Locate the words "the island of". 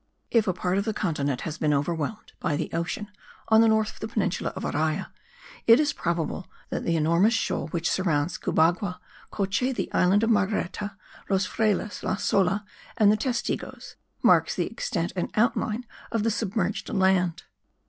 9.75-10.31